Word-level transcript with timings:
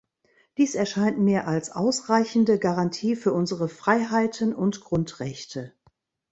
Dies 0.57 0.73
erscheint 0.73 1.19
mir 1.19 1.47
als 1.47 1.69
ausreichende 1.73 2.57
Garantie 2.57 3.15
für 3.15 3.33
unserer 3.33 3.69
Freiheiten 3.69 4.51
und 4.51 4.81
Grundrechte. 4.83 5.73